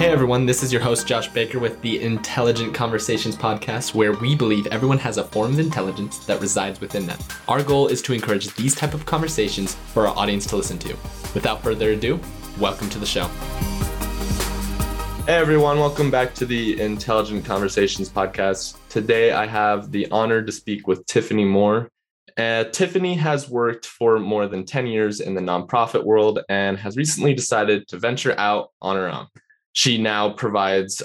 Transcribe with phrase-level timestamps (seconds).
[0.00, 4.34] Hey everyone, this is your host Josh Baker with the Intelligent Conversations podcast where we
[4.34, 7.18] believe everyone has a form of intelligence that resides within them.
[7.48, 10.96] Our goal is to encourage these type of conversations for our audience to listen to.
[11.34, 12.18] Without further ado,
[12.58, 13.26] welcome to the show.
[15.26, 18.78] Hey everyone, welcome back to the Intelligent Conversations podcast.
[18.88, 21.90] Today I have the honor to speak with Tiffany Moore.
[22.38, 26.96] Uh, Tiffany has worked for more than 10 years in the nonprofit world and has
[26.96, 29.26] recently decided to venture out on her own.
[29.72, 31.02] She now provides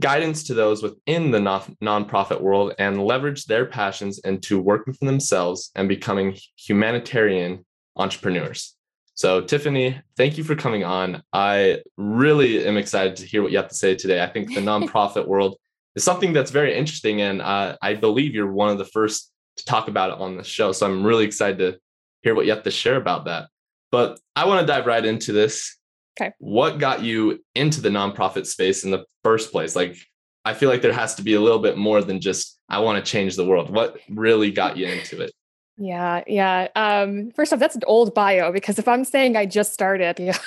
[0.00, 5.06] guidance to those within the non- nonprofit world and leverage their passions into working for
[5.06, 7.64] themselves and becoming humanitarian
[7.96, 8.76] entrepreneurs.
[9.14, 11.22] So, Tiffany, thank you for coming on.
[11.32, 14.22] I really am excited to hear what you have to say today.
[14.22, 15.56] I think the nonprofit world
[15.94, 19.64] is something that's very interesting, and uh, I believe you're one of the first to
[19.64, 20.72] talk about it on the show.
[20.72, 21.78] So, I'm really excited to
[22.22, 23.48] hear what you have to share about that.
[23.90, 25.75] But I want to dive right into this.
[26.18, 26.32] Okay.
[26.38, 29.76] What got you into the nonprofit space in the first place?
[29.76, 29.96] Like,
[30.44, 33.04] I feel like there has to be a little bit more than just, I want
[33.04, 33.70] to change the world.
[33.70, 35.32] What really got you into it?
[35.76, 36.68] Yeah, yeah.
[36.74, 40.38] Um, first off, that's an old bio because if I'm saying I just started, yeah,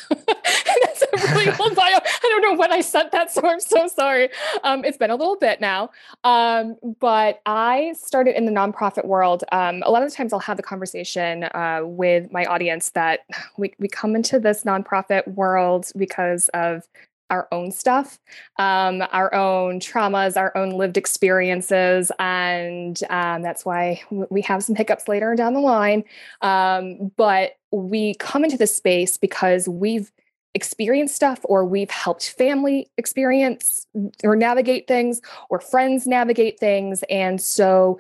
[1.36, 1.96] really old bio.
[1.96, 4.30] I don't know when I sent that, so I'm so sorry.
[4.64, 5.92] Um, it's been a little bit now,
[6.24, 9.44] um, but I started in the nonprofit world.
[9.52, 13.22] Um, a lot of the times, I'll have the conversation uh, with my audience that
[13.58, 16.88] we we come into this nonprofit world because of
[17.30, 18.20] our own stuff,
[18.58, 22.12] um, our own traumas, our own lived experiences.
[22.20, 26.04] And um, that's why we have some hiccups later down the line.
[26.42, 30.12] Um, but we come into this space because we've
[30.54, 33.86] experienced stuff or we've helped family experience
[34.24, 37.04] or navigate things or friends navigate things.
[37.10, 38.00] And so,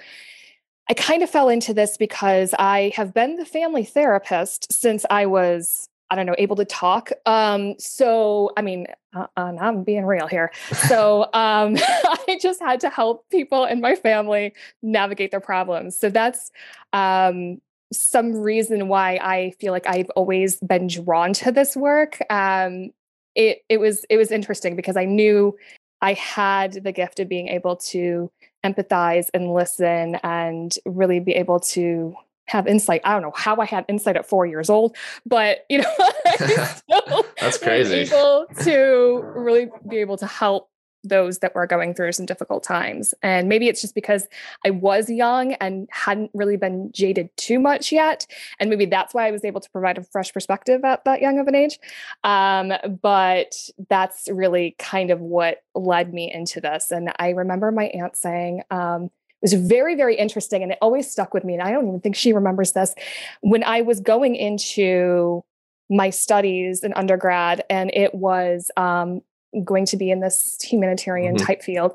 [0.91, 5.28] I kind of fell into this because I have been the family therapist since I
[5.28, 7.11] was I don't know, able to talk.
[7.25, 10.52] Um, so, I mean, uh, uh, I'm being real here.
[10.88, 15.97] So, um, I just had to help people in my family navigate their problems.
[15.97, 16.51] So that's
[16.94, 22.19] um, some reason why I feel like I've always been drawn to this work.
[22.29, 22.91] Um,
[23.35, 25.57] it it was it was interesting because I knew
[26.01, 28.31] I had the gift of being able to
[28.66, 32.16] empathize and listen and really be able to
[32.47, 33.01] have insight.
[33.03, 34.95] I don't know how I had insight at four years old,
[35.25, 35.95] but you know,
[37.39, 38.13] that's crazy.
[38.13, 40.69] Able to really be able to help
[41.04, 43.14] those that were going through some difficult times.
[43.24, 44.28] And maybe it's just because
[44.66, 48.26] I was young and hadn't really been jaded too much yet.
[48.60, 51.40] And maybe that's why I was able to provide a fresh perspective at that young
[51.40, 51.80] of an age.
[52.24, 53.56] Um, but
[53.90, 56.92] that's really kind of what led me into this.
[56.92, 59.06] And I remember my aunt saying, um,
[59.42, 60.64] it was very, very interesting.
[60.64, 61.54] And it always stuck with me.
[61.54, 62.94] And I don't even think she remembers this.
[63.40, 65.46] When I was going into
[65.90, 69.22] my studies in undergrad, and it was um,
[69.64, 71.46] going to be in this humanitarian mm-hmm.
[71.46, 71.94] type field.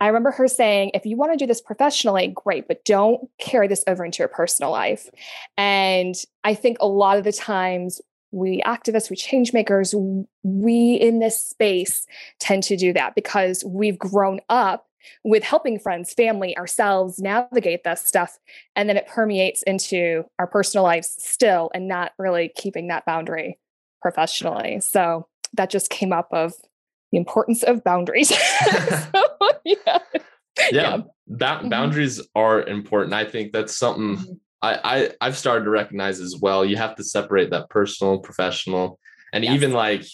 [0.00, 3.66] I remember her saying, if you want to do this professionally, great, but don't carry
[3.66, 5.08] this over into your personal life.
[5.56, 8.00] And I think a lot of the times
[8.30, 9.94] we activists, we change makers,
[10.42, 12.06] we in this space
[12.38, 14.86] tend to do that because we've grown up
[15.24, 18.38] with helping friends, family, ourselves navigate this stuff.
[18.76, 23.58] And then it permeates into our personal lives still and not really keeping that boundary
[24.02, 24.80] professionally.
[24.80, 26.52] So that just came up of
[27.12, 28.28] the importance of boundaries.
[28.28, 29.22] so,
[29.64, 29.74] yeah.
[29.84, 29.98] Yeah.
[30.72, 30.96] yeah.
[31.26, 31.68] Ba- mm-hmm.
[31.68, 33.14] boundaries are important.
[33.14, 34.32] I think that's something mm-hmm.
[34.60, 36.64] I, I I've started to recognize as well.
[36.64, 38.98] You have to separate that personal, professional,
[39.32, 39.54] and yes.
[39.54, 40.04] even like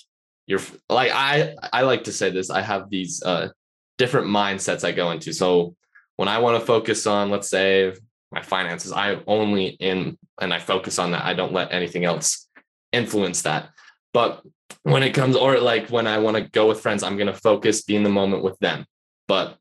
[0.46, 2.50] you're like I I like to say this.
[2.50, 3.48] I have these uh
[3.96, 5.32] different mindsets I go into.
[5.32, 5.76] So
[6.16, 7.92] when I want to focus on, let's say,
[8.30, 11.24] my finances, I only in and I focus on that.
[11.24, 12.48] I don't let anything else
[12.92, 13.70] influence that.
[14.12, 14.42] But
[14.82, 17.34] when it comes, or like when I want to go with friends, I'm going to
[17.34, 18.86] focus, be in the moment with them.
[19.28, 19.56] But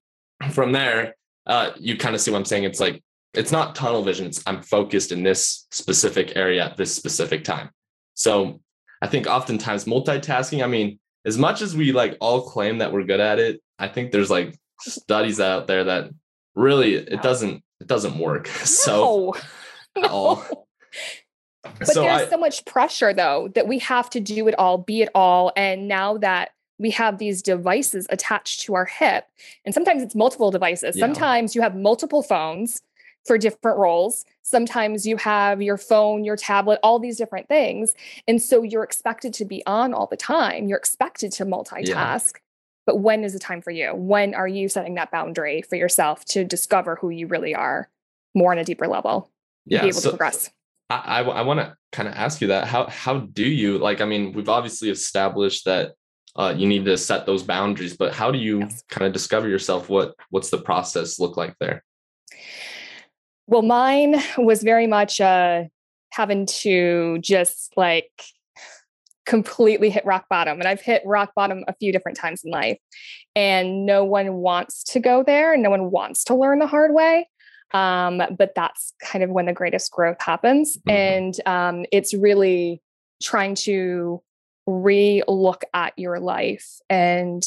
[0.51, 1.15] from there,
[1.45, 2.63] uh, you kind of see what I'm saying.
[2.63, 3.03] It's like,
[3.33, 4.27] it's not tunnel vision.
[4.27, 7.69] It's I'm focused in this specific area at this specific time.
[8.13, 8.61] So
[9.01, 13.03] I think oftentimes multitasking, I mean, as much as we like all claim that we're
[13.03, 16.11] good at it, I think there's like studies out there that
[16.55, 18.47] really it doesn't it doesn't work.
[18.65, 19.35] So
[19.97, 20.43] no.
[21.79, 24.77] But so there's I, so much pressure though that we have to do it all,
[24.77, 25.51] be it all.
[25.55, 29.25] And now that we have these devices attached to our hip,
[29.65, 30.95] and sometimes it's multiple devices.
[30.95, 31.01] Yeah.
[31.01, 32.81] Sometimes you have multiple phones
[33.25, 34.25] for different roles.
[34.41, 37.93] Sometimes you have your phone, your tablet, all these different things.
[38.27, 40.67] And so you're expected to be on all the time.
[40.67, 41.87] You're expected to multitask.
[41.87, 42.19] Yeah.
[42.85, 43.95] But when is the time for you?
[43.95, 47.89] When are you setting that boundary for yourself to discover who you really are
[48.35, 49.29] more on a deeper level?
[49.65, 49.81] Yeah.
[49.81, 50.49] Be able so to progress.
[50.93, 52.67] I, I, I want to kind of ask you that.
[52.67, 54.01] How how do you like?
[54.01, 55.93] I mean, we've obviously established that
[56.35, 57.95] uh, you need to set those boundaries.
[57.95, 58.83] But how do you yes.
[58.89, 59.89] kind of discover yourself?
[59.89, 61.83] What what's the process look like there?
[63.47, 65.63] Well, mine was very much uh,
[66.11, 68.11] having to just like
[69.25, 70.59] completely hit rock bottom.
[70.59, 72.77] And I've hit rock bottom a few different times in life.
[73.35, 75.53] And no one wants to go there.
[75.53, 77.27] and No one wants to learn the hard way.
[77.73, 80.77] Um, but that's kind of when the greatest growth happens.
[80.77, 80.89] Mm-hmm.
[80.89, 82.81] And um, it's really
[83.21, 84.21] trying to
[84.67, 87.43] re look at your life and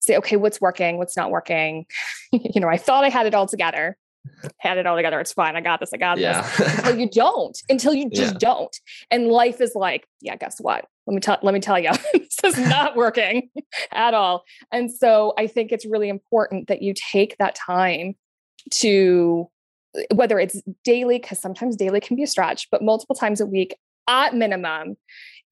[0.00, 0.98] say, okay, what's working?
[0.98, 1.86] What's not working?
[2.32, 3.96] you know, I thought I had it all together
[4.58, 5.20] had it all together.
[5.20, 5.56] It's fine.
[5.56, 5.90] I got this.
[5.92, 6.42] I got yeah.
[6.42, 6.78] this.
[6.78, 8.38] until you don't, until you just yeah.
[8.38, 8.76] don't.
[9.10, 10.86] And life is like, yeah, guess what?
[11.06, 13.50] Let me tell let me tell you, this is not working
[13.92, 14.44] at all.
[14.72, 18.14] And so I think it's really important that you take that time
[18.72, 19.48] to
[20.14, 23.76] whether it's daily, because sometimes daily can be a stretch, but multiple times a week
[24.08, 24.96] at minimum,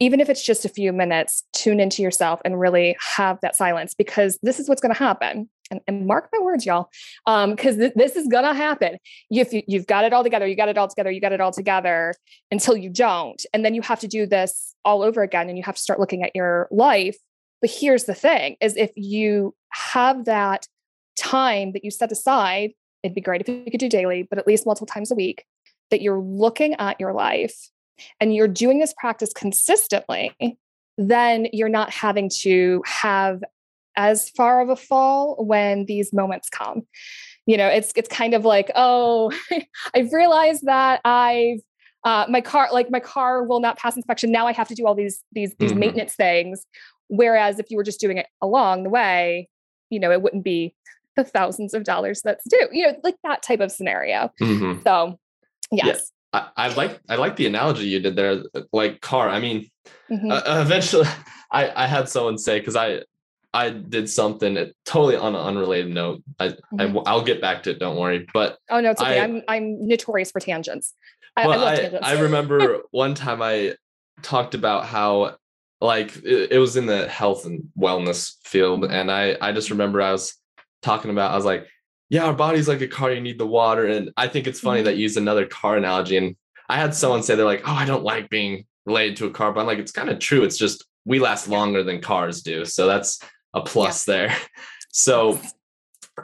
[0.01, 3.95] even if it's just a few minutes, tune into yourself and really have that silence
[3.95, 5.49] because this is what's going to happen.
[5.71, 6.91] And, and, mark my words, y'all,
[7.25, 8.99] because um, th- this is going to happen.
[9.31, 11.41] If you, you've got it all together, you got it all together, you got it
[11.41, 12.13] all together
[12.51, 13.43] until you don't.
[13.55, 16.01] And then you have to do this all over again and you have to start
[16.01, 17.17] looking at your life.
[17.63, 20.67] But here's the thing is if you have that
[21.17, 22.73] time that you set aside,
[23.05, 25.45] it'd be great if you could do daily, but at least multiple times a week,
[25.91, 27.71] that you're looking at your life
[28.19, 30.35] and you're doing this practice consistently,
[30.97, 33.45] then you're not having to have
[33.97, 36.83] as far of a fall when these moments come.
[37.47, 39.31] You know, it's it's kind of like, oh,
[39.95, 41.61] I've realized that I've
[42.05, 44.33] uh, my car like my car will not pass inspection.
[44.33, 45.81] Now I have to do all these these these mm-hmm.
[45.81, 46.65] maintenance things.
[47.09, 49.49] Whereas if you were just doing it along the way,
[49.91, 50.75] you know, it wouldn't be
[51.17, 52.69] the thousands of dollars that's due.
[52.73, 54.33] You know, like that type of scenario.
[54.41, 54.83] Mm-hmm.
[54.83, 55.19] So
[55.71, 56.11] yes.
[56.33, 59.29] I, I like I like the analogy you did there, like car.
[59.29, 59.71] I mean,
[60.11, 60.31] mm-hmm.
[60.31, 61.07] uh, eventually,
[61.53, 63.03] I I had someone say because I
[63.55, 66.25] I did something totally on an unrelated note.
[66.41, 66.99] I, mm-hmm.
[67.07, 67.79] I will get back to it.
[67.79, 68.27] Don't worry.
[68.35, 69.21] But oh no, it's okay.
[69.21, 70.93] I, am I'm, I'm notorious for tangents.
[71.37, 72.07] I, I, I, tangents.
[72.07, 73.77] I remember one time I
[74.23, 75.37] talked about how
[75.81, 80.03] like it, it, was in the health and wellness field, and I I just remember
[80.03, 80.35] I was
[80.85, 81.67] talking about I was like
[82.11, 83.87] yeah, our body's like a car, you need the water.
[83.87, 84.87] And I think it's funny mm-hmm.
[84.87, 86.17] that you use another car analogy.
[86.17, 86.37] And
[86.69, 89.53] I had someone say they're like, oh, I don't like being related to a car,
[89.53, 90.45] but I'm like, it's kind of true.
[90.45, 92.65] It's just we last longer than cars do.
[92.65, 93.21] So that's
[93.53, 94.15] a plus yeah.
[94.15, 94.37] there.
[94.97, 95.41] So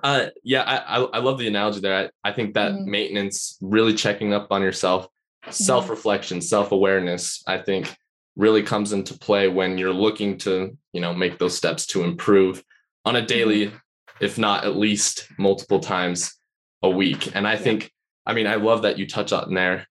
[0.04, 2.12] uh yeah, I, I love the analogy there.
[2.24, 2.88] I, I think that mm-hmm.
[2.88, 5.50] maintenance, really checking up on yourself, mm-hmm.
[5.50, 7.92] self-reflection, self-awareness, I think
[8.36, 12.62] really comes into play when you're looking to, you know, make those steps to improve
[13.04, 13.26] on a mm-hmm.
[13.26, 13.72] daily
[14.20, 16.34] if not at least multiple times
[16.82, 17.34] a week.
[17.34, 17.90] And I think,
[18.26, 19.86] I mean, I love that you touch on there.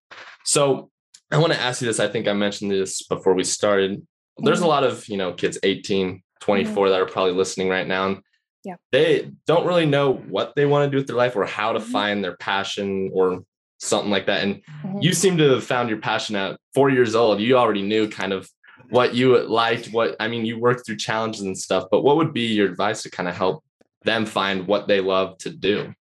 [0.45, 0.89] So
[1.31, 1.99] I want to ask you this.
[1.99, 4.05] I think I mentioned this before we started.
[4.37, 4.69] There's a mm-hmm.
[4.69, 6.91] lot of, you know, kids 18, 24 mm-hmm.
[6.91, 8.07] that are probably listening right now.
[8.07, 8.21] And
[8.63, 8.75] yeah.
[8.91, 11.79] They don't really know what they want to do with their life or how to
[11.79, 11.91] mm-hmm.
[11.91, 13.43] find their passion or
[13.79, 14.43] something like that.
[14.43, 14.99] And mm-hmm.
[15.01, 17.39] you seem to have found your passion at four years old.
[17.39, 18.49] You already knew kind of
[18.89, 22.33] what you liked, what I mean, you worked through challenges and stuff, but what would
[22.33, 23.63] be your advice to kind of help
[24.03, 25.93] them find what they love to do?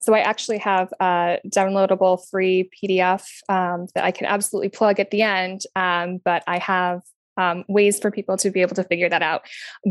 [0.00, 5.10] So I actually have a downloadable free PDF um, that I can absolutely plug at
[5.10, 7.02] the end, um, but I have
[7.36, 9.42] um, ways for people to be able to figure that out.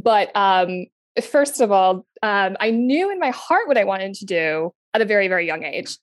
[0.04, 0.86] But um,
[1.22, 5.02] first of all, um, I knew in my heart what I wanted to do at
[5.02, 5.98] a very, very young age.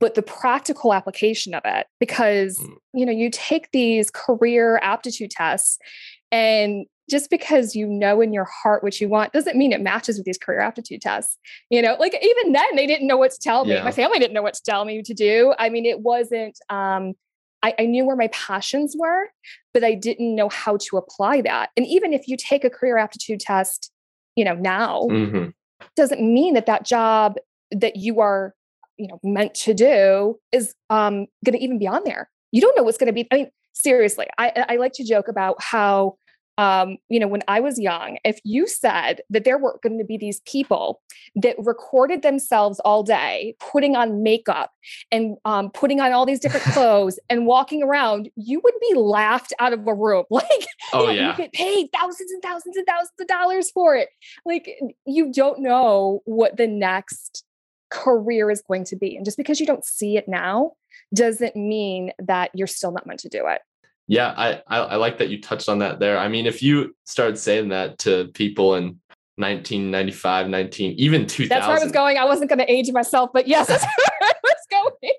[0.00, 2.76] But the practical application of it, because mm.
[2.92, 5.78] you know, you take these career aptitude tests,
[6.30, 10.16] and just because you know in your heart what you want doesn't mean it matches
[10.18, 11.38] with these career aptitude tests.
[11.70, 13.74] You know, like even then they didn't know what to tell me.
[13.74, 13.84] Yeah.
[13.84, 15.54] My family didn't know what to tell me to do.
[15.58, 17.14] I mean, it wasn't um
[17.62, 19.30] I, I, knew where my passions were,
[19.74, 21.70] but I didn't know how to apply that.
[21.76, 23.90] And even if you take a career aptitude test,
[24.36, 25.48] you know, now mm-hmm.
[25.96, 27.34] doesn't mean that that job
[27.72, 28.54] that you are,
[28.96, 32.30] you know, meant to do is um, going to even be on there.
[32.52, 33.26] You don't know what's going to be.
[33.32, 36.16] I mean, seriously, I, I like to joke about how
[36.58, 40.04] um, you know, when I was young, if you said that there were going to
[40.04, 41.00] be these people
[41.36, 44.72] that recorded themselves all day, putting on makeup
[45.12, 49.52] and um, putting on all these different clothes and walking around, you would be laughed
[49.60, 50.24] out of a room.
[50.38, 51.32] Like, oh, yeah.
[51.32, 54.08] you get paid thousands and thousands and thousands of dollars for it.
[54.44, 54.70] Like,
[55.04, 57.44] you don't know what the next
[57.90, 59.16] career is going to be.
[59.16, 60.72] And just because you don't see it now
[61.12, 63.60] doesn't mean that you're still not meant to do it
[64.08, 66.96] yeah I, I, I like that you touched on that there i mean if you
[67.04, 68.98] started saying that to people in
[69.36, 73.30] 1995 19 even 2000 that's where i was going i wasn't going to age myself
[73.32, 75.12] but yes that's where i was going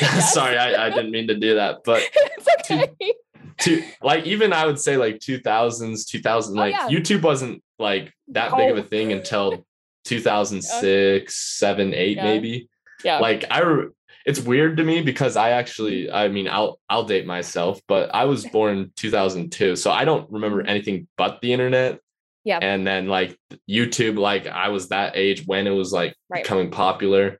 [0.00, 0.32] yes.
[0.32, 3.14] sorry I, I didn't mean to do that but it's okay.
[3.60, 6.88] to like even I would say like 2000s, 2000 like yeah.
[6.88, 8.56] YouTube wasn't like that oh.
[8.56, 8.84] big of a oh.
[8.84, 9.64] thing until
[10.04, 12.24] 2006, 7, 8 yeah.
[12.24, 12.68] maybe.
[13.04, 13.18] Yeah.
[13.18, 13.88] Like I re-
[14.26, 18.24] it's weird to me because I actually I mean I'll I'll date myself, but I
[18.24, 22.00] was born 2002, so I don't remember anything but the internet.
[22.44, 22.58] Yeah.
[22.60, 26.42] And then like YouTube like I was that age when it was like right.
[26.42, 27.32] becoming popular.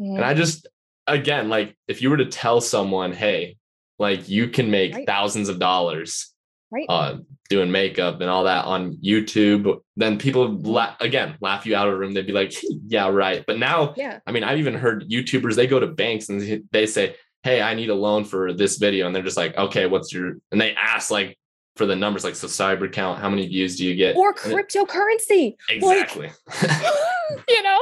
[0.00, 0.16] Mm-hmm.
[0.16, 0.66] And I just
[1.06, 3.56] again like if you were to tell someone, "Hey,
[3.98, 5.06] like you can make right.
[5.06, 6.32] thousands of dollars
[6.70, 6.86] right.
[6.88, 7.18] uh,
[7.48, 11.94] doing makeup and all that on YouTube, then people la- again laugh you out of
[11.94, 12.14] the room.
[12.14, 12.52] They'd be like,
[12.86, 16.28] "Yeah, right." But now, yeah, I mean, I've even heard YouTubers they go to banks
[16.28, 19.56] and they say, "Hey, I need a loan for this video," and they're just like,
[19.56, 21.38] "Okay, what's your?" And they ask like
[21.76, 25.56] for the numbers, like so count, how many views do you get, or cryptocurrency?
[25.68, 26.30] Exactly.
[26.62, 26.82] Like,
[27.48, 27.78] you know.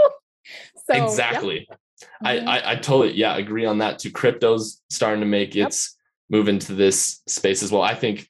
[0.86, 1.66] So, exactly.
[1.68, 1.76] Yeah.
[2.22, 2.48] I, mm-hmm.
[2.48, 4.10] I I totally yeah agree on that too.
[4.10, 5.68] Crypto's starting to make yep.
[5.68, 5.96] its
[6.30, 7.82] move into this space as well.
[7.82, 8.28] I think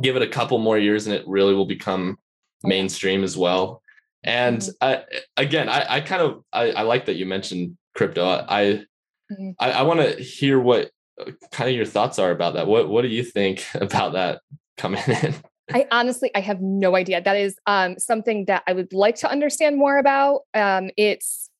[0.00, 2.18] give it a couple more years and it really will become
[2.62, 3.82] mainstream as well.
[4.24, 4.70] And mm-hmm.
[4.80, 5.04] I,
[5.36, 8.26] again, I, I kind of I, I, like that you mentioned crypto.
[8.26, 8.84] I
[9.32, 9.50] mm-hmm.
[9.58, 10.90] I, I want to hear what
[11.20, 12.66] uh, kind of your thoughts are about that.
[12.66, 14.40] What what do you think about that
[14.76, 15.34] coming in?
[15.72, 17.20] I honestly I have no idea.
[17.20, 20.42] That is um, something that I would like to understand more about.
[20.54, 21.50] Um, it's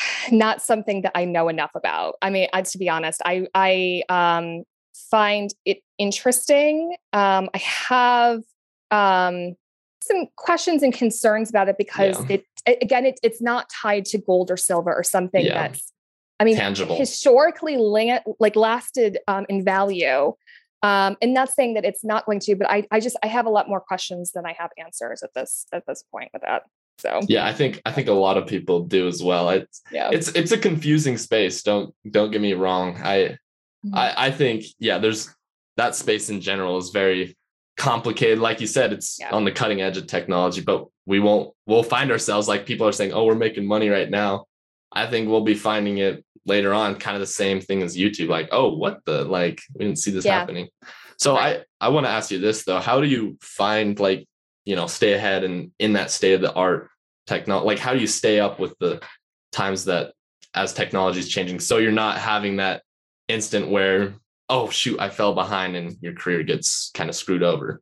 [0.32, 2.16] not something that I know enough about.
[2.22, 4.64] I mean, I, to be honest, I I um,
[5.10, 6.96] find it interesting.
[7.12, 8.42] Um, I have
[8.90, 9.56] um,
[10.02, 12.38] some questions and concerns about it because yeah.
[12.66, 15.68] it again it, it's not tied to gold or silver or something yeah.
[15.68, 15.92] that's
[16.40, 20.34] I mean tangible historically la- like lasted um, in value.
[20.80, 23.46] Um, and not saying that it's not going to, but I, I just I have
[23.46, 26.66] a lot more questions than I have answers at this at this point with that.
[26.98, 29.50] So yeah, I think I think a lot of people do as well.
[29.50, 30.10] It's yeah.
[30.12, 31.64] it's it's a confusing space.
[31.64, 32.96] Don't don't get me wrong.
[33.02, 33.38] I
[33.86, 33.94] Mm-hmm.
[33.94, 35.34] I, I think, yeah, there's
[35.76, 37.36] that space in general is very
[37.76, 38.40] complicated.
[38.40, 39.30] Like you said, it's yeah.
[39.30, 42.92] on the cutting edge of technology, but we won't, we'll find ourselves like people are
[42.92, 44.46] saying, oh, we're making money right now.
[44.90, 48.28] I think we'll be finding it later on, kind of the same thing as YouTube.
[48.28, 50.38] Like, oh, what the, like, we didn't see this yeah.
[50.38, 50.68] happening.
[51.18, 51.64] So right.
[51.80, 52.80] I, I want to ask you this though.
[52.80, 54.26] How do you find like,
[54.64, 56.90] you know, stay ahead and in that state of the art
[57.26, 57.66] technology?
[57.66, 59.00] Like, how do you stay up with the
[59.52, 60.12] times that
[60.54, 61.60] as technology is changing?
[61.60, 62.82] So you're not having that
[63.28, 64.14] instant where
[64.48, 67.80] oh shoot i fell behind and your career gets kind of screwed over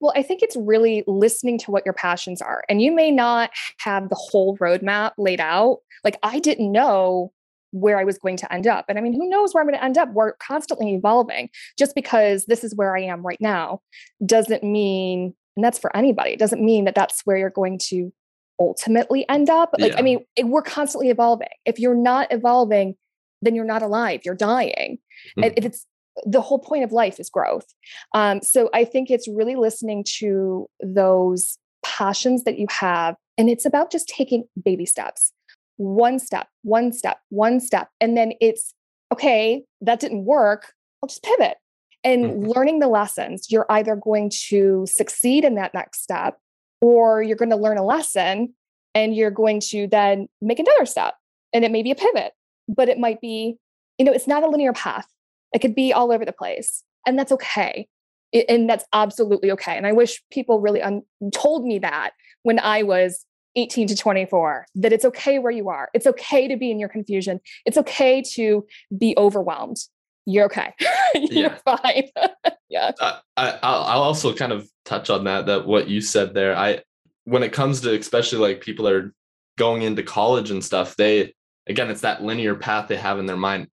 [0.00, 3.50] well i think it's really listening to what your passions are and you may not
[3.78, 7.32] have the whole roadmap laid out like i didn't know
[7.70, 8.86] where I was going to end up.
[8.88, 10.10] And I mean, who knows where I'm going to end up?
[10.12, 11.50] We're constantly evolving.
[11.78, 13.80] Just because this is where I am right now
[14.24, 18.12] doesn't mean, and that's for anybody, it doesn't mean that that's where you're going to
[18.60, 19.74] ultimately end up.
[19.78, 19.98] Like, yeah.
[19.98, 21.48] I mean, it, we're constantly evolving.
[21.64, 22.96] If you're not evolving,
[23.42, 24.98] then you're not alive, you're dying.
[25.38, 25.46] Mm.
[25.56, 25.86] And it's
[26.24, 27.66] the whole point of life is growth.
[28.14, 33.14] Um, so I think it's really listening to those passions that you have.
[33.36, 35.32] And it's about just taking baby steps,
[35.76, 37.88] one step, one step, one step.
[38.00, 38.74] And then it's
[39.12, 40.72] okay, that didn't work.
[41.02, 41.56] I'll just pivot
[42.04, 42.50] and mm-hmm.
[42.50, 43.46] learning the lessons.
[43.50, 46.38] You're either going to succeed in that next step
[46.80, 48.54] or you're going to learn a lesson
[48.94, 51.14] and you're going to then make another step.
[51.52, 52.32] And it may be a pivot
[52.68, 53.56] but it might be,
[53.98, 55.06] you know, it's not a linear path.
[55.52, 56.84] It could be all over the place.
[57.06, 57.88] And that's okay.
[58.32, 59.76] It, and that's absolutely okay.
[59.76, 62.10] And I wish people really un- told me that
[62.42, 63.24] when I was
[63.56, 65.88] 18 to 24 that it's okay where you are.
[65.94, 67.40] It's okay to be in your confusion.
[67.66, 69.78] It's okay to be overwhelmed.
[70.26, 70.74] You're okay.
[71.14, 72.10] You're fine.
[72.68, 72.92] yeah.
[73.00, 76.56] I, I, I'll also kind of touch on that, that what you said there.
[76.56, 76.82] I,
[77.24, 79.14] when it comes to especially like people that are
[79.56, 81.34] going into college and stuff, they,
[81.68, 83.68] again, it's that linear path they have in their mind.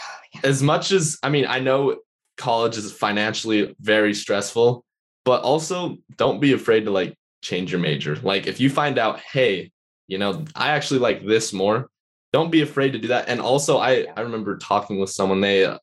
[0.00, 0.40] Oh, yeah.
[0.44, 1.98] As much as, I mean, I know
[2.36, 4.84] college is financially very stressful,
[5.24, 8.16] but also don't be afraid to like change your major.
[8.16, 9.70] Like if you find out, hey,
[10.08, 11.88] you know, I actually like this more,
[12.32, 13.28] don't be afraid to do that.
[13.28, 14.06] And also, I.
[14.16, 15.78] I remember talking with someone, they uh,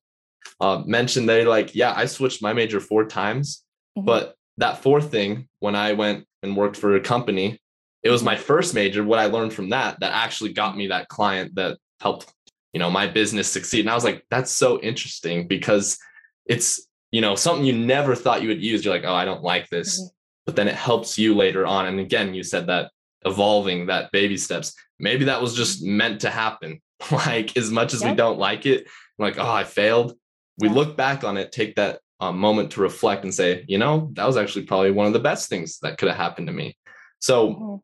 [0.62, 3.64] uh, mentioned they like, yeah, I switched my major four times,
[3.98, 4.06] mm-hmm.
[4.06, 7.60] but that fourth thing, when I went and worked for a company,
[8.08, 11.10] it was my first major what i learned from that that actually got me that
[11.10, 12.32] client that helped
[12.72, 15.98] you know my business succeed and i was like that's so interesting because
[16.46, 19.44] it's you know something you never thought you would use you're like oh i don't
[19.44, 20.08] like this mm-hmm.
[20.46, 22.92] but then it helps you later on and again you said that
[23.26, 25.98] evolving that baby steps maybe that was just mm-hmm.
[25.98, 28.12] meant to happen like as much as yep.
[28.12, 28.88] we don't like it
[29.20, 30.14] like oh i failed
[30.60, 30.74] we yeah.
[30.74, 34.26] look back on it take that um, moment to reflect and say you know that
[34.26, 36.76] was actually probably one of the best things that could have happened to me
[37.20, 37.76] so mm-hmm.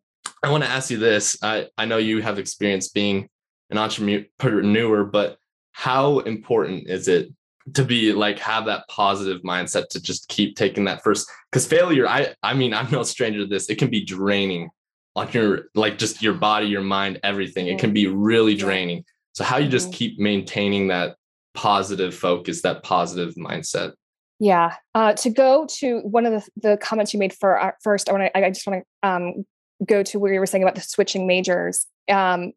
[0.44, 1.38] I want to ask you this.
[1.42, 3.30] I, I know you have experience being
[3.70, 5.38] an entrepreneur, but
[5.72, 7.30] how important is it
[7.74, 11.30] to be like have that positive mindset to just keep taking that first?
[11.50, 13.70] Because failure i i mean i'm no stranger to this.
[13.70, 14.70] It can be draining
[15.16, 17.68] on your like just your body your mind everything.
[17.68, 19.06] It can be really draining.
[19.34, 19.96] So how you just mm-hmm.
[19.96, 21.16] keep maintaining that
[21.54, 23.94] positive focus that positive mindset?
[24.40, 24.76] Yeah.
[24.94, 28.12] Uh, to go to one of the, the comments you made for our first i
[28.12, 29.46] want to i just want to um,
[29.86, 32.54] go to where you were saying about the switching majors um,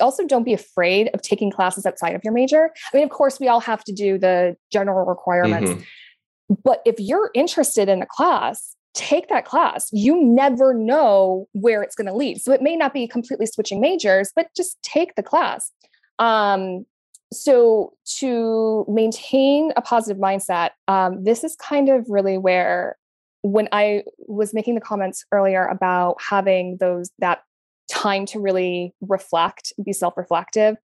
[0.00, 2.70] also don't be afraid of taking classes outside of your major.
[2.92, 5.70] I mean, of course, we all have to do the general requirements.
[5.70, 6.54] Mm-hmm.
[6.64, 9.88] But if you're interested in a class, take that class.
[9.92, 12.40] You never know where it's going to lead.
[12.40, 15.70] So it may not be completely switching majors, but just take the class.
[16.18, 16.86] Um,
[17.32, 22.96] so to maintain a positive mindset, um, this is kind of really where
[23.42, 27.42] when I was making the comments earlier about having those that
[27.90, 30.76] time to really reflect, be self reflective.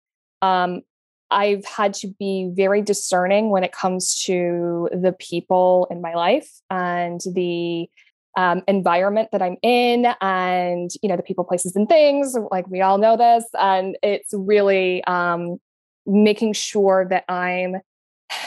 [0.42, 0.82] Um,
[1.30, 6.48] I've had to be very discerning when it comes to the people in my life
[6.70, 7.88] and the
[8.36, 12.36] um, environment that I'm in, and you know the people, places, and things.
[12.50, 15.56] Like we all know this, and it's really um,
[16.06, 17.76] making sure that I'm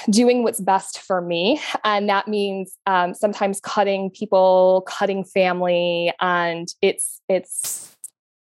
[0.10, 6.68] doing what's best for me, and that means um, sometimes cutting people, cutting family, and
[6.82, 7.96] it's it's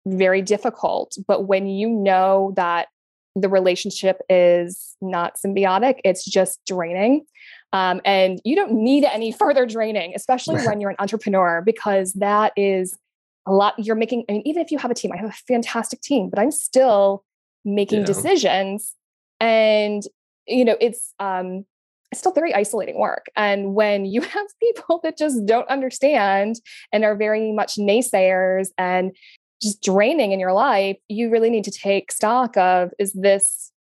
[0.06, 1.18] very difficult.
[1.28, 2.88] But when you know that
[3.36, 7.26] the relationship is not symbiotic, it's just draining.
[7.74, 12.54] Um, and you don't need any further draining, especially when you're an entrepreneur, because that
[12.56, 12.98] is
[13.46, 13.76] a lot.
[13.78, 16.30] You're making, I mean, even if you have a team, I have a fantastic team,
[16.30, 17.24] but I'm still
[17.66, 18.06] making yeah.
[18.06, 18.96] decisions.
[19.40, 20.02] And,
[20.48, 21.66] you know, it's, um,
[22.12, 23.28] it's still very isolating work.
[23.36, 26.56] And when you have people that just don't understand
[26.92, 29.16] and are very much naysayers and
[29.62, 33.72] just draining in your life, you really need to take stock of is this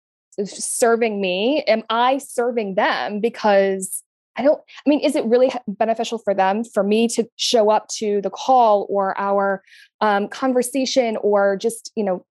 [0.45, 1.63] serving me?
[1.67, 3.19] Am I serving them?
[3.19, 4.03] Because
[4.35, 7.87] I don't, I mean, is it really beneficial for them for me to show up
[7.97, 9.63] to the call or our
[9.99, 12.23] um, conversation or just, you know,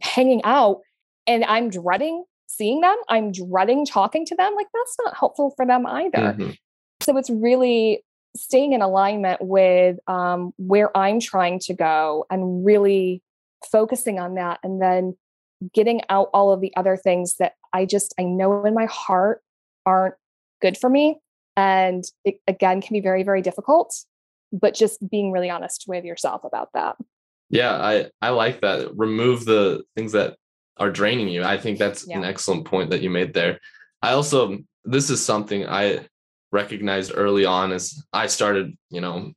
[0.00, 0.80] hanging out
[1.26, 2.24] and I'm dreading
[2.56, 2.96] seeing them?
[3.08, 4.54] I'm dreading talking to them.
[4.54, 6.18] Like, that's not helpful for them either.
[6.18, 6.50] Mm-hmm.
[7.00, 8.04] So it's really
[8.36, 13.22] staying in alignment with um, where I'm trying to go and really
[13.70, 15.16] focusing on that and then
[15.74, 19.42] getting out all of the other things that I just I know in my heart
[19.86, 20.14] aren't
[20.60, 21.20] good for me
[21.56, 23.94] and it again can be very very difficult
[24.52, 26.96] but just being really honest with yourself about that.
[27.48, 28.96] Yeah, I I like that.
[28.96, 30.36] Remove the things that
[30.78, 31.44] are draining you.
[31.44, 32.18] I think that's yeah.
[32.18, 33.60] an excellent point that you made there.
[34.00, 36.06] I also this is something I
[36.50, 39.32] recognized early on as I started, you know,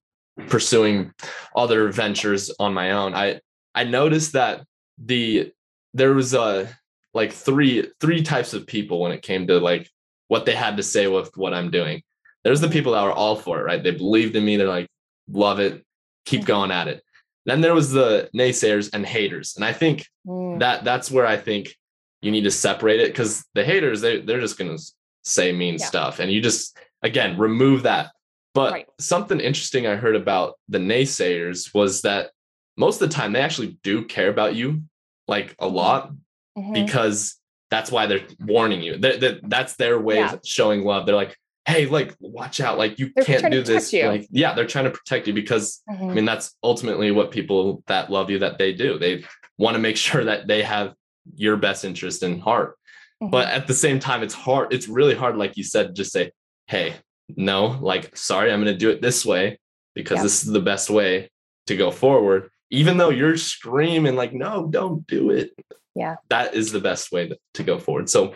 [0.48, 1.13] pursuing
[1.56, 3.13] other ventures on my own.
[3.13, 3.39] I
[3.74, 4.63] I noticed that
[4.98, 5.52] the
[5.93, 6.69] there was a
[7.13, 9.89] like three three types of people when it came to like
[10.28, 12.02] what they had to say with what I'm doing.
[12.43, 13.82] There's the people that were all for it, right?
[13.82, 14.58] They believed in me.
[14.58, 14.88] They're like,
[15.28, 15.84] love it,
[16.26, 17.04] keep going at it.
[17.45, 20.60] Then there was the naysayers and haters, and I think mm.
[20.60, 21.75] that that's where I think
[22.21, 24.77] you need to separate it because the haters they they're just gonna
[25.23, 25.86] say mean yeah.
[25.86, 28.12] stuff, and you just again, remove that.
[28.53, 28.88] But right.
[28.99, 32.31] something interesting I heard about the naysayers was that
[32.77, 34.84] most of the time they actually do care about you
[35.27, 35.75] like a mm-hmm.
[35.75, 36.12] lot
[36.58, 36.73] mm-hmm.
[36.73, 37.36] because
[37.69, 38.97] that's why they're warning you.
[38.97, 40.34] That, that that's their way yeah.
[40.34, 41.05] of showing love.
[41.05, 43.91] They're like, hey, like watch out, like you they're can't do this.
[43.91, 46.10] Like, yeah, they're trying to protect you because mm-hmm.
[46.10, 48.99] I mean that's ultimately what people that love you that they do.
[48.99, 49.25] They
[49.58, 50.93] want to make sure that they have
[51.36, 52.78] your best interest in heart.
[53.21, 53.32] Mm-hmm.
[53.32, 54.73] But at the same time, it's hard.
[54.73, 56.32] It's really hard, like you said, just say,
[56.67, 56.95] hey,
[57.36, 59.60] no, like, sorry, I'm going to do it this way
[59.93, 61.30] because this is the best way
[61.67, 62.49] to go forward.
[62.69, 65.51] Even though you're screaming, like, no, don't do it.
[65.95, 66.17] Yeah.
[66.30, 68.10] That is the best way to go forward.
[68.10, 68.36] So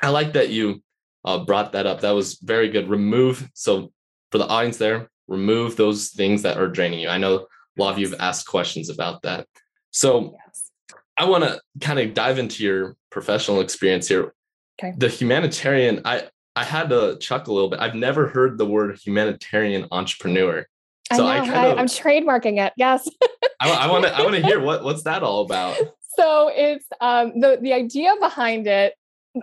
[0.00, 0.82] I like that you
[1.26, 2.00] uh, brought that up.
[2.00, 2.88] That was very good.
[2.88, 3.92] Remove, so
[4.30, 7.08] for the audience there, remove those things that are draining you.
[7.08, 9.46] I know a lot of you have asked questions about that.
[9.90, 10.70] So yes.
[11.16, 14.32] I want to kind of dive into your professional experience here.
[14.78, 14.94] Okay.
[14.96, 17.80] The humanitarian, I I had to chuckle a little bit.
[17.80, 20.66] I've never heard the word humanitarian entrepreneur.
[21.12, 22.72] So I, know, I kind of, I, am trademarking it.
[22.76, 23.08] Yes.
[23.60, 25.76] I want to I want to hear what what's that all about.
[26.16, 28.94] So it's um, the the idea behind it.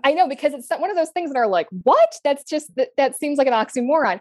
[0.03, 2.15] I know because it's one of those things that are like, what?
[2.23, 4.19] That's just that, that seems like an oxymoron.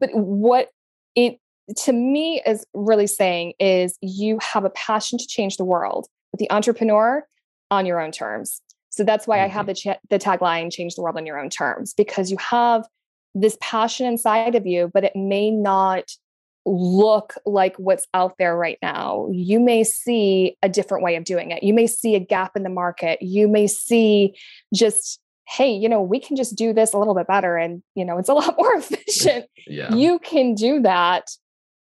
[0.00, 0.68] But what
[1.14, 1.38] it
[1.76, 6.38] to me is really saying is you have a passion to change the world, but
[6.38, 7.26] the entrepreneur
[7.70, 8.62] on your own terms.
[8.90, 9.44] So that's why mm-hmm.
[9.44, 9.90] I have mm-hmm.
[9.90, 12.86] the ch- the tagline "Change the world on your own terms" because you have
[13.34, 16.04] this passion inside of you, but it may not
[16.68, 19.28] look like what's out there right now.
[19.32, 21.62] You may see a different way of doing it.
[21.62, 23.22] You may see a gap in the market.
[23.22, 24.36] You may see
[24.74, 28.04] just hey, you know, we can just do this a little bit better and, you
[28.04, 29.46] know, it's a lot more efficient.
[29.66, 29.94] yeah.
[29.94, 31.30] You can do that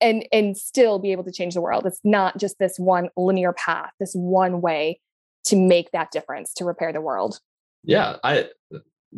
[0.02, 1.86] and and still be able to change the world.
[1.86, 5.00] It's not just this one linear path, this one way
[5.46, 7.40] to make that difference to repair the world.
[7.84, 8.50] Yeah, I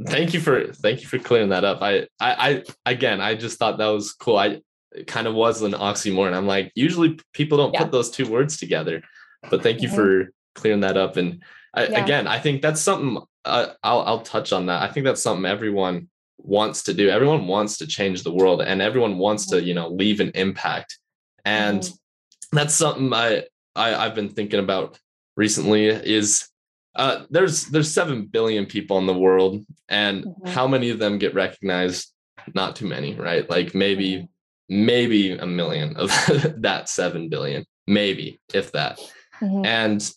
[0.06, 1.82] thank you for thank you for clearing that up.
[1.82, 4.38] I I, I again, I just thought that was cool.
[4.38, 4.62] I
[4.95, 6.34] it kind of was an oxymoron.
[6.34, 7.81] I'm like, usually people don't yeah.
[7.81, 9.03] put those two words together,
[9.49, 9.95] but thank you mm-hmm.
[9.95, 11.17] for clearing that up.
[11.17, 12.03] And I, yeah.
[12.03, 14.81] again, I think that's something uh, I'll I'll touch on that.
[14.81, 17.10] I think that's something everyone wants to do.
[17.10, 19.67] Everyone wants to change the world, and everyone wants to mm-hmm.
[19.67, 20.97] you know leave an impact.
[21.45, 22.58] And mm-hmm.
[22.58, 23.43] that's something I,
[23.75, 24.99] I I've been thinking about
[25.38, 25.86] recently.
[25.86, 26.49] Is
[26.95, 30.47] uh, there's there's seven billion people in the world, and mm-hmm.
[30.47, 32.12] how many of them get recognized?
[32.53, 33.49] Not too many, right?
[33.49, 34.25] Like maybe mm-hmm.
[34.69, 36.10] Maybe a million of
[36.58, 38.99] that seven billion, maybe if that.
[39.41, 39.65] Mm-hmm.
[39.65, 40.12] And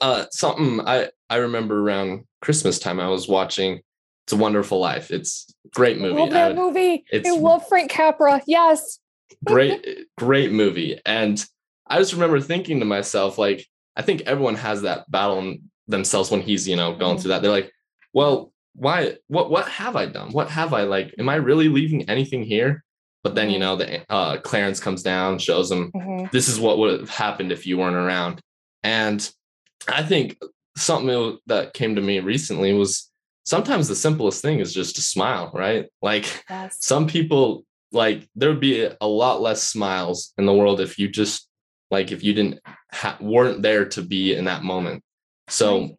[0.00, 3.80] uh, something I I remember around Christmas time I was watching
[4.26, 5.10] It's a Wonderful Life.
[5.10, 6.16] It's great movie.
[6.16, 7.04] I love that I, movie.
[7.12, 8.42] I love Frank Capra.
[8.46, 8.98] Yes.
[9.44, 9.86] great,
[10.18, 11.00] great movie.
[11.06, 11.42] And
[11.86, 16.30] I just remember thinking to myself, like, I think everyone has that battle in themselves
[16.30, 17.42] when he's, you know, going through that.
[17.42, 17.72] They're like,
[18.12, 20.30] well, why, what, what have I done?
[20.32, 21.14] What have I like?
[21.18, 22.84] Am I really leaving anything here?
[23.22, 26.26] But then, you know, the uh, Clarence comes down, shows him mm-hmm.
[26.32, 28.40] this is what would have happened if you weren't around.
[28.82, 29.28] And
[29.86, 30.40] I think
[30.76, 33.10] something that came to me recently was
[33.44, 35.86] sometimes the simplest thing is just to smile, right?
[36.00, 36.78] Like yes.
[36.80, 41.08] some people like there would be a lot less smiles in the world if you
[41.08, 41.46] just
[41.90, 45.02] like if you didn't ha- weren't there to be in that moment.
[45.48, 45.96] So right.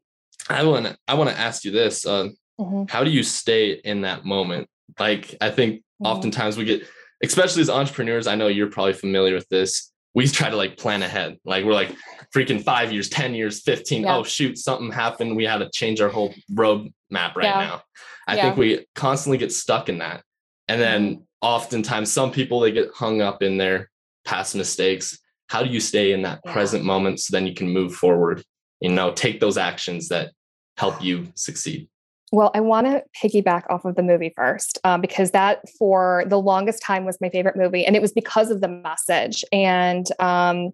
[0.49, 2.85] I want to I want to ask you this: uh, mm-hmm.
[2.89, 4.67] How do you stay in that moment?
[4.99, 6.07] Like I think mm-hmm.
[6.07, 6.83] oftentimes we get,
[7.23, 8.27] especially as entrepreneurs.
[8.27, 11.37] I know you're probably familiar with this we try to like plan ahead.
[11.43, 11.95] Like we're like
[12.33, 14.03] freaking five years, 10 years, 15.
[14.03, 14.15] Yeah.
[14.15, 15.35] Oh, shoot, something happened.
[15.35, 17.65] We had to change our whole road map right yeah.
[17.65, 17.81] now.
[18.27, 18.43] I yeah.
[18.43, 20.23] think we constantly get stuck in that.
[20.67, 23.89] And then oftentimes some people they get hung up in their
[24.25, 25.19] past mistakes.
[25.47, 28.43] How do you stay in that present moment so then you can move forward?
[28.81, 30.31] You know, take those actions that
[30.77, 31.89] help you succeed.
[32.33, 36.39] Well, I want to piggyback off of the movie first um, because that, for the
[36.39, 39.45] longest time, was my favorite movie, and it was because of the message.
[39.53, 40.71] And um,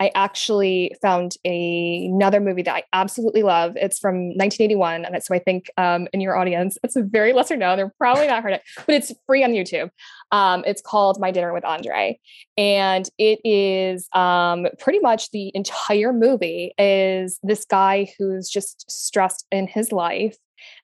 [0.00, 3.76] I actually found a, another movie that I absolutely love.
[3.76, 7.58] It's from 1981, and so I think um, in your audience, it's a very lesser
[7.58, 7.76] known.
[7.76, 9.90] They're probably not heard it, but it's free on YouTube.
[10.30, 12.18] Um, it's called My Dinner with Andre,
[12.56, 19.46] and it is um, pretty much the entire movie is this guy who's just stressed
[19.52, 20.38] in his life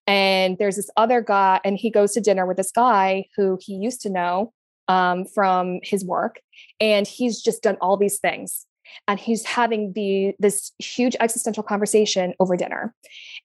[0.07, 3.75] and there's this other guy, and he goes to dinner with this guy who he
[3.75, 4.53] used to know
[4.89, 6.41] um, from his work.
[6.81, 8.67] And he's just done all these things.
[9.07, 12.95] And he's having the this huge existential conversation over dinner.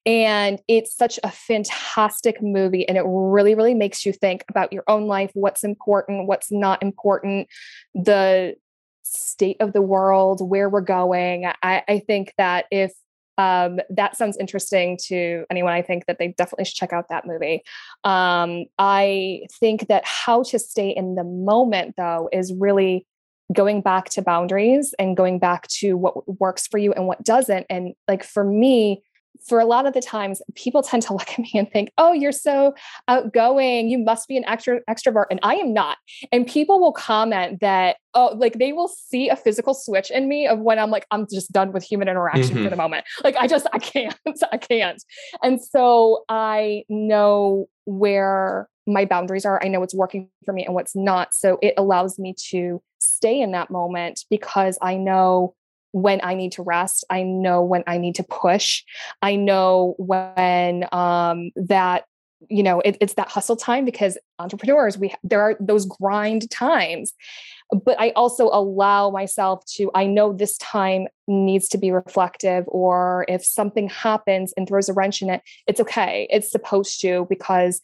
[0.06, 2.88] And it's such a fantastic movie.
[2.88, 6.82] And it really, really makes you think about your own life, what's important, what's not
[6.82, 7.50] important,
[7.94, 8.56] the
[9.04, 11.46] state of the world, where we're going.
[11.62, 12.94] I, I think that if
[13.38, 15.74] um, that sounds interesting to anyone.
[15.74, 17.64] I think that they definitely should check out that movie.
[18.04, 23.08] Um, I think that how to stay in the moment, though, is really
[23.52, 27.66] going back to boundaries and going back to what works for you and what doesn't.
[27.70, 29.04] And like for me,
[29.48, 32.12] for a lot of the times people tend to look at me and think oh
[32.12, 32.74] you're so
[33.08, 33.90] outgoing.
[33.90, 35.26] You must be an extra extrovert.
[35.30, 35.98] And i am not.
[36.32, 40.48] And people will comment that oh like they will see a physical switch in me
[40.48, 42.64] of when i'm like i'm just done with human interaction mm-hmm.
[42.64, 43.06] for the moment.
[43.24, 44.18] Like i just i can't
[44.52, 45.02] i can't.
[45.42, 49.64] And so i know where my boundaries are.
[49.64, 51.34] I know what's working for me and what's not.
[51.34, 55.54] So it allows me to stay in that moment because i know
[55.94, 57.06] when I need to rest.
[57.10, 58.84] I know when I need to push.
[59.22, 62.06] I know when um, that
[62.50, 67.14] you know it, it's that hustle time because entrepreneurs we there are those grind times
[67.86, 73.24] but i also allow myself to i know this time needs to be reflective or
[73.30, 77.80] if something happens and throws a wrench in it it's okay it's supposed to because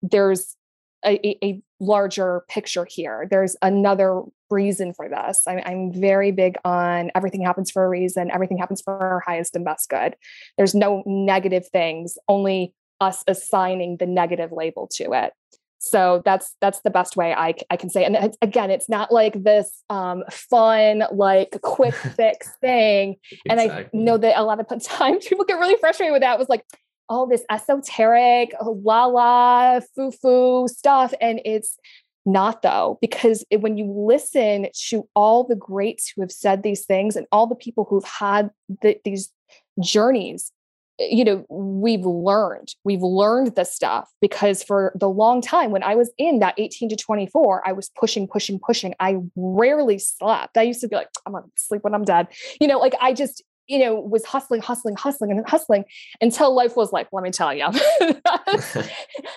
[0.00, 0.56] there's
[1.04, 3.28] a, a, larger picture here.
[3.30, 5.42] There's another reason for this.
[5.46, 9.56] I, I'm very big on everything happens for a reason, everything happens for our highest
[9.56, 10.16] and best good.
[10.56, 15.32] There's no negative things, only us assigning the negative label to it.
[15.80, 18.04] So that's that's the best way I, I can say.
[18.04, 23.16] And it's, again, it's not like this um, fun, like quick fix thing.
[23.44, 23.48] Exactly.
[23.48, 26.34] And I know that a lot of times people get really frustrated with that.
[26.34, 26.64] It was like,
[27.08, 31.14] all this esoteric, la la, foo foo stuff.
[31.20, 31.78] And it's
[32.28, 36.84] not though, because it, when you listen to all the greats who have said these
[36.84, 38.50] things and all the people who've had
[38.82, 39.32] the, these
[39.80, 40.52] journeys,
[41.00, 45.82] eh, you know, we've learned, we've learned the stuff because for the long time when
[45.82, 48.94] I was in that 18 to 24, I was pushing, pushing, pushing.
[49.00, 50.58] I rarely slept.
[50.58, 52.28] I used to be like, I'm gonna sleep when I'm dead.
[52.60, 55.84] You know, like I just, you know, was hustling, hustling, hustling, and hustling
[56.20, 57.64] until life was like, let me tell you,
[58.00, 58.14] no,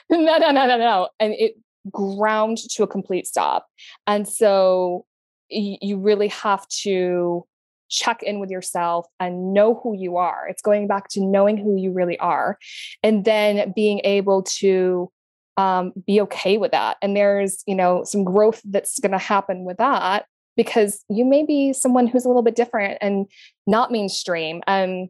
[0.10, 1.10] no, no, no, no.
[1.22, 1.56] And it
[1.90, 3.68] ground to a complete stop.
[4.06, 5.06] And so
[5.52, 7.46] y- you really have to
[7.90, 10.48] check in with yourself and know who you are.
[10.50, 12.58] It's going back to knowing who you really are
[13.04, 15.12] and then being able to
[15.58, 16.98] um, be okay with that.
[17.02, 21.46] And there's, you know, some growth that's going to happen with that because you may
[21.46, 23.26] be someone who's a little bit different and
[23.68, 25.10] not mainstream and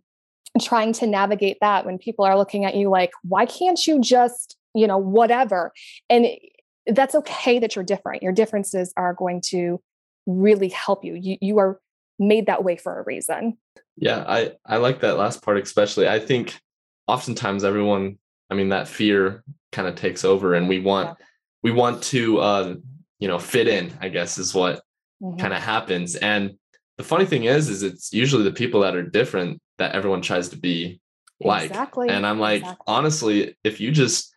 [0.60, 4.58] trying to navigate that when people are looking at you like, why can't you just,
[4.74, 5.72] you know, whatever?
[6.10, 6.28] And
[6.88, 8.24] that's okay that you're different.
[8.24, 9.82] Your differences are going to
[10.26, 11.16] really help you.
[11.16, 11.80] You, you are
[12.20, 13.58] made that way for a reason.
[13.98, 16.08] Yeah, I I like that last part especially.
[16.08, 16.60] I think
[17.08, 18.18] oftentimes everyone,
[18.50, 21.26] I mean that fear kind of takes over and we want yeah.
[21.64, 22.76] we want to uh
[23.20, 24.82] you know fit in, I guess is what
[25.22, 25.40] mm-hmm.
[25.40, 26.16] kind of happens.
[26.16, 26.56] And
[26.98, 30.50] the funny thing is is it's usually the people that are different that everyone tries
[30.50, 31.02] to be
[31.40, 31.70] like.
[31.70, 32.10] Exactly.
[32.10, 32.84] And I'm like exactly.
[32.88, 34.34] honestly, if you just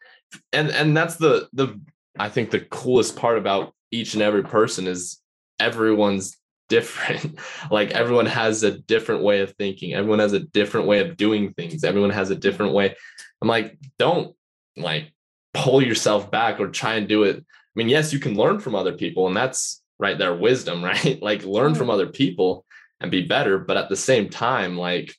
[0.53, 1.81] and and that's the the
[2.19, 5.21] I think the coolest part about each and every person is
[5.59, 6.37] everyone's
[6.69, 7.39] different.
[7.71, 9.95] like everyone has a different way of thinking.
[9.95, 11.85] Everyone has a different way of doing things.
[11.85, 12.95] Everyone has a different way.
[13.43, 14.35] I'm like, don't
[14.77, 15.13] like
[15.53, 17.37] pull yourself back or try and do it.
[17.37, 21.21] I mean, yes, you can learn from other people, and that's right their wisdom, right?
[21.23, 21.79] like learn mm-hmm.
[21.79, 22.65] from other people
[23.01, 23.59] and be better.
[23.59, 25.15] But at the same time, like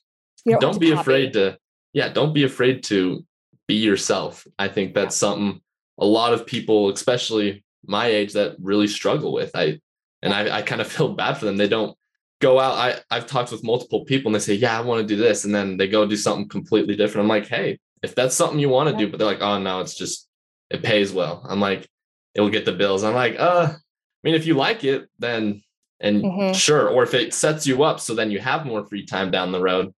[0.60, 1.00] don't, be copy.
[1.00, 1.58] afraid to,
[1.92, 3.24] yeah, don't be afraid to
[3.66, 4.46] be yourself.
[4.58, 5.28] I think that's yeah.
[5.28, 5.60] something
[5.98, 9.50] a lot of people, especially my age, that really struggle with.
[9.54, 9.80] I
[10.22, 11.56] and I, I kind of feel bad for them.
[11.56, 11.96] They don't
[12.40, 12.74] go out.
[12.74, 15.44] I, I've talked with multiple people and they say, Yeah, I want to do this.
[15.44, 17.24] And then they go do something completely different.
[17.24, 19.80] I'm like, hey, if that's something you want to do, but they're like, oh no,
[19.80, 20.28] it's just
[20.70, 21.44] it pays well.
[21.48, 21.88] I'm like,
[22.34, 23.04] it'll get the bills.
[23.04, 23.76] I'm like, uh, I
[24.22, 25.62] mean, if you like it, then
[26.00, 26.52] and mm-hmm.
[26.52, 29.50] sure, or if it sets you up so then you have more free time down
[29.50, 29.94] the road,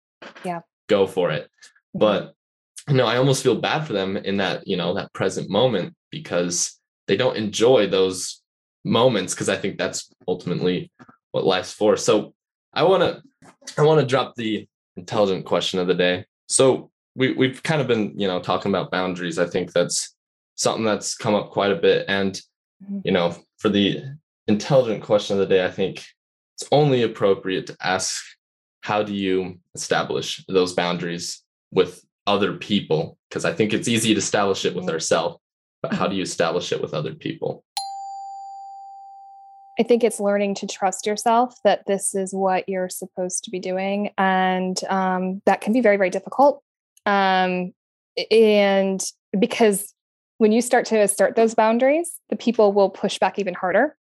[0.44, 1.44] yeah, go for it.
[1.44, 2.00] Mm-hmm.
[2.00, 2.34] But
[2.88, 5.94] you know, I almost feel bad for them in that, you know, that present moment
[6.10, 8.42] because they don't enjoy those
[8.84, 10.92] moments because I think that's ultimately
[11.32, 11.96] what life's for.
[11.96, 12.34] So
[12.72, 13.22] I want to
[13.76, 16.24] I want to drop the intelligent question of the day.
[16.48, 19.38] So we we've kind of been, you know, talking about boundaries.
[19.38, 20.14] I think that's
[20.54, 22.40] something that's come up quite a bit and
[22.84, 23.00] mm-hmm.
[23.04, 24.02] you know, for the
[24.46, 26.04] intelligent question of the day, I think
[26.54, 28.22] it's only appropriate to ask
[28.82, 34.18] how do you establish those boundaries with other people because I think it's easy to
[34.18, 34.94] establish it with mm-hmm.
[34.94, 35.38] ourselves,
[35.82, 37.64] but how do you establish it with other people?
[39.78, 43.58] I think it's learning to trust yourself that this is what you're supposed to be
[43.58, 44.10] doing.
[44.16, 46.62] And um, that can be very, very difficult.
[47.04, 47.74] Um,
[48.30, 49.04] and
[49.38, 49.92] because
[50.38, 53.96] when you start to assert those boundaries, the people will push back even harder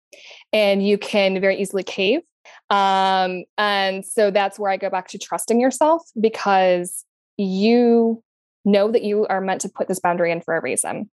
[0.54, 2.22] and you can very easily cave.
[2.70, 7.04] Um, and so that's where I go back to trusting yourself because
[7.38, 8.24] you
[8.64, 11.10] know that you are meant to put this boundary in for a reason.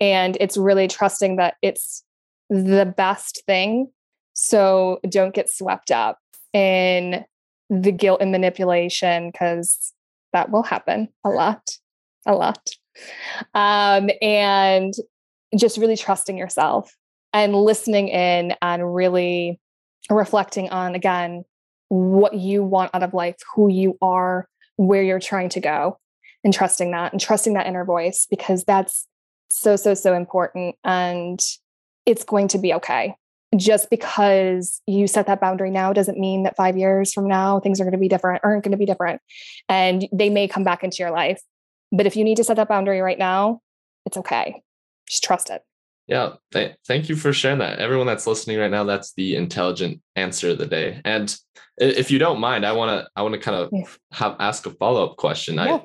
[0.00, 2.04] And it's really trusting that it's
[2.48, 3.90] the best thing.
[4.34, 6.18] So don't get swept up
[6.52, 7.24] in
[7.68, 9.92] the guilt and manipulation because
[10.32, 11.78] that will happen a lot,
[12.26, 12.68] a lot.
[13.54, 14.94] Um, and
[15.56, 16.94] just really trusting yourself
[17.32, 19.58] and listening in and really
[20.10, 21.44] reflecting on, again,
[21.88, 25.98] what you want out of life, who you are, where you're trying to go,
[26.46, 29.06] and trusting that and trusting that inner voice because that's
[29.50, 30.76] so, so, so important.
[30.84, 31.40] And
[32.06, 33.14] it's going to be okay.
[33.56, 37.80] Just because you set that boundary now doesn't mean that five years from now things
[37.80, 39.20] are going to be different, aren't going to be different.
[39.68, 41.40] And they may come back into your life.
[41.90, 43.60] But if you need to set that boundary right now,
[44.04, 44.62] it's okay.
[45.08, 45.62] Just trust it.
[46.06, 47.78] Yeah, th- thank you for sharing that.
[47.80, 51.00] Everyone that's listening right now, that's the intelligent answer of the day.
[51.04, 51.36] And
[51.78, 53.84] if you don't mind, I want to I want to kind of yeah.
[54.12, 55.56] have ask a follow up question.
[55.56, 55.80] Yeah.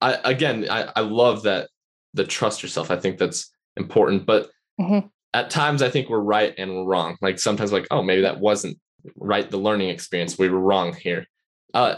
[0.00, 1.68] I, I again, I, I love that
[2.14, 2.90] the trust yourself.
[2.90, 7.18] I think that's important, but mm-hmm at times I think we're right and we're wrong.
[7.20, 8.78] Like sometimes like, oh, maybe that wasn't
[9.16, 9.48] right.
[9.48, 11.26] The learning experience, we were wrong here.
[11.74, 11.96] Uh,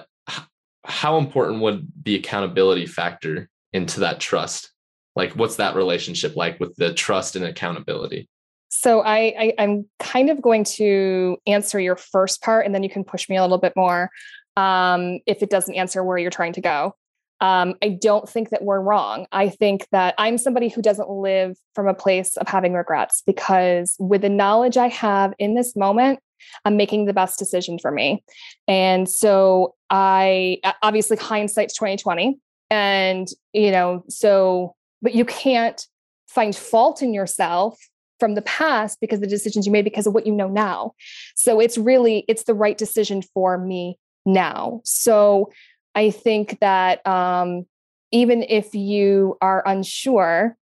[0.84, 4.72] how important would the accountability factor into that trust?
[5.18, 8.28] Like, what's that relationship like with the trust and accountability?
[8.70, 12.88] So I, I am kind of going to answer your first part, and then you
[12.88, 14.10] can push me a little bit more
[14.56, 16.94] um, if it doesn't answer where you're trying to go.
[17.40, 19.26] Um, I don't think that we're wrong.
[19.32, 23.96] I think that I'm somebody who doesn't live from a place of having regrets because
[23.98, 26.20] with the knowledge I have in this moment,
[26.64, 28.22] I'm making the best decision for me.
[28.66, 32.38] And so I obviously hindsight's 2020.
[32.70, 35.86] And, you know, so, but you can't
[36.28, 37.78] find fault in yourself
[38.20, 40.92] from the past because the decisions you made because of what you know now.
[41.36, 44.80] So it's really, it's the right decision for me now.
[44.84, 45.50] So
[45.94, 47.64] I think that um,
[48.12, 50.56] even if you are unsure,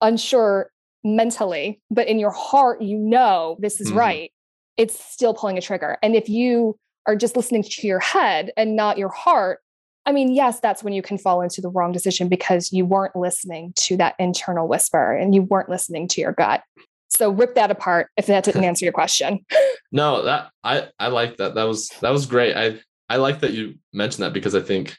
[0.00, 0.70] unsure
[1.04, 3.98] mentally, but in your heart, you know this is mm-hmm.
[3.98, 4.32] right,
[4.76, 5.98] it's still pulling a trigger.
[6.02, 6.76] And if you
[7.06, 9.60] are just listening to your head and not your heart,
[10.04, 13.14] I mean, yes, that's when you can fall into the wrong decision because you weren't
[13.14, 16.62] listening to that internal whisper and you weren't listening to your gut.
[17.08, 19.44] So rip that apart if that didn't answer your question.
[19.92, 21.54] no, that I I like that.
[21.54, 22.56] That was that was great.
[22.56, 24.96] I I like that you mentioned that because I think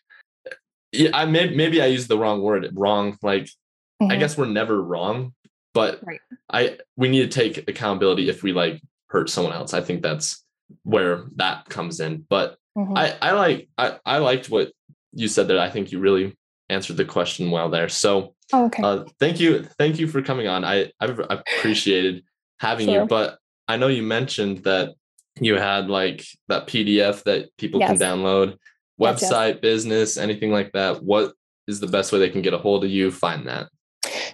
[0.93, 3.17] yeah, I may, maybe I used the wrong word, wrong.
[3.21, 4.11] Like mm-hmm.
[4.11, 5.33] I guess we're never wrong,
[5.73, 6.21] but right.
[6.51, 9.73] I we need to take accountability if we like hurt someone else.
[9.73, 10.43] I think that's
[10.83, 12.25] where that comes in.
[12.29, 12.95] But mm-hmm.
[12.95, 14.71] I I like I I liked what
[15.13, 16.35] you said that I think you really
[16.69, 17.89] answered the question well there.
[17.89, 18.83] So oh, okay.
[18.83, 20.63] Uh, thank you thank you for coming on.
[20.63, 22.23] I I've appreciated
[22.59, 23.01] having sure.
[23.01, 24.93] you, but I know you mentioned that
[25.39, 27.89] you had like that PDF that people yes.
[27.89, 28.57] can download,
[28.99, 29.59] website, yes, yes.
[29.59, 31.03] business, anything like that.
[31.03, 31.33] What
[31.67, 33.11] is the best way they can get a hold of you?
[33.11, 33.69] Find that.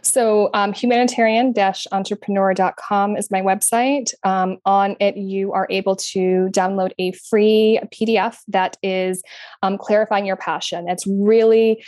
[0.01, 4.13] So, um, humanitarian-entrepreneur.com is my website.
[4.23, 9.21] Um, on it, you are able to download a free PDF that is
[9.61, 10.89] um, clarifying your passion.
[10.89, 11.83] It's really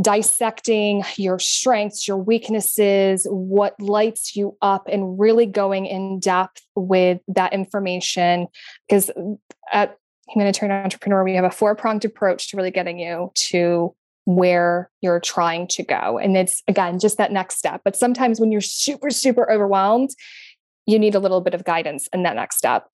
[0.00, 7.20] dissecting your strengths, your weaknesses, what lights you up, and really going in depth with
[7.28, 8.48] that information.
[8.88, 9.10] Because
[9.72, 9.96] at
[10.28, 15.20] Humanitarian Entrepreneur, we have a four pronged approach to really getting you to where you're
[15.20, 16.18] trying to go.
[16.18, 17.82] And it's again just that next step.
[17.84, 20.10] But sometimes when you're super, super overwhelmed,
[20.86, 22.88] you need a little bit of guidance in that next step.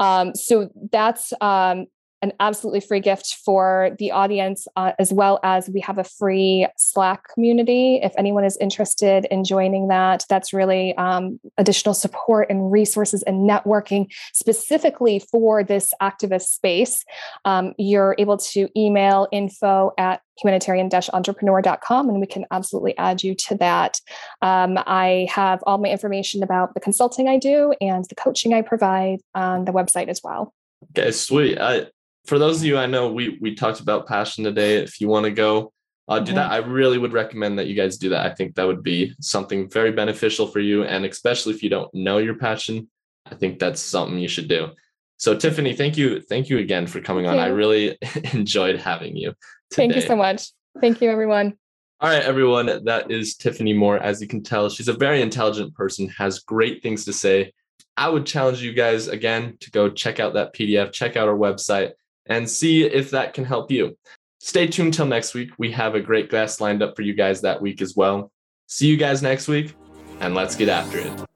[0.00, 1.86] Um, so that's um,
[2.26, 6.66] an absolutely free gift for the audience, uh, as well as we have a free
[6.76, 8.00] Slack community.
[8.02, 13.48] If anyone is interested in joining that, that's really um, additional support and resources and
[13.48, 17.04] networking specifically for this activist space.
[17.44, 23.54] Um, you're able to email info at humanitarian-entrepreneur.com and we can absolutely add you to
[23.56, 24.00] that.
[24.42, 28.62] Um, I have all my information about the consulting I do and the coaching I
[28.62, 30.52] provide on the website as well.
[30.90, 31.58] Okay, sweet.
[31.58, 31.86] I,
[32.26, 34.76] for those of you I know, we we talked about passion today.
[34.76, 35.72] If you want to go
[36.08, 38.26] uh, do that, I really would recommend that you guys do that.
[38.26, 41.92] I think that would be something very beneficial for you, and especially if you don't
[41.94, 42.88] know your passion,
[43.30, 44.70] I think that's something you should do.
[45.18, 47.38] So Tiffany, thank you, thank you again for coming on.
[47.38, 47.96] I really
[48.34, 49.30] enjoyed having you.
[49.70, 49.88] Today.
[49.88, 50.50] Thank you so much.
[50.80, 51.56] Thank you, everyone.
[52.00, 52.84] All right, everyone.
[52.84, 53.98] That is Tiffany Moore.
[53.98, 57.52] As you can tell, she's a very intelligent person, has great things to say.
[57.96, 61.36] I would challenge you guys again to go check out that PDF, check out our
[61.36, 61.92] website
[62.28, 63.96] and see if that can help you.
[64.38, 65.50] Stay tuned till next week.
[65.58, 68.30] We have a great guest lined up for you guys that week as well.
[68.66, 69.74] See you guys next week,
[70.20, 71.26] and let's get after it.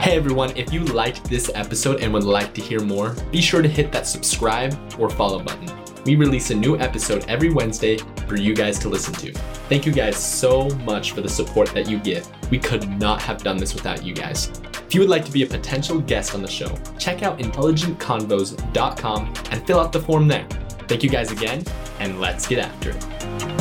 [0.00, 3.62] Hey everyone, if you liked this episode and would like to hear more, be sure
[3.62, 5.70] to hit that subscribe or follow button.
[6.04, 7.96] We release a new episode every Wednesday
[8.28, 9.32] for you guys to listen to.
[9.70, 12.28] Thank you guys so much for the support that you give.
[12.50, 14.52] We could not have done this without you guys.
[14.86, 19.34] If you would like to be a potential guest on the show, check out intelligentconvos.com
[19.50, 20.46] and fill out the form there.
[20.86, 21.64] Thank you guys again,
[21.98, 23.53] and let's get after it.